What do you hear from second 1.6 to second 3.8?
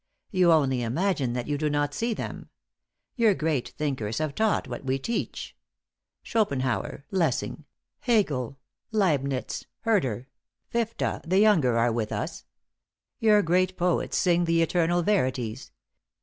not see them. Your great